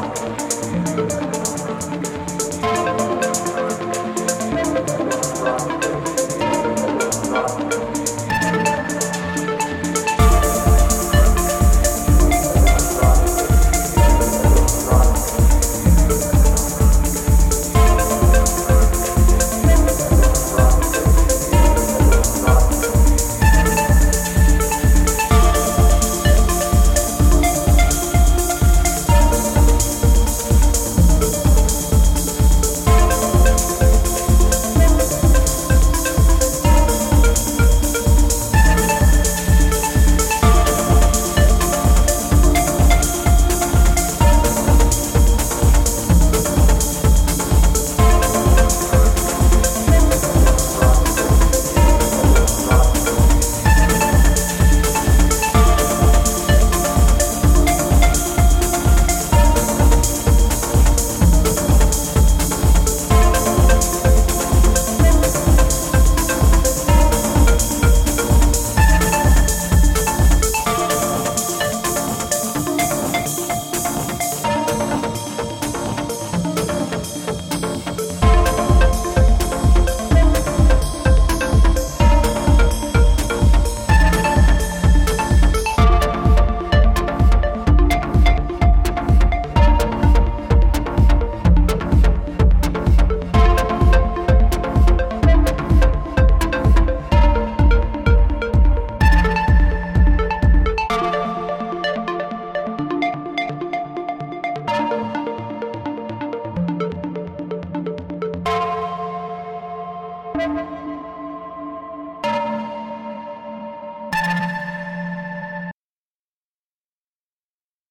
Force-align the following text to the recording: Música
Música 0.00 1.29